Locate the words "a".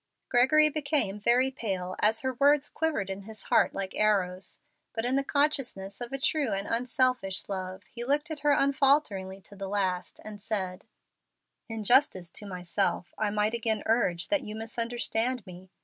6.11-6.17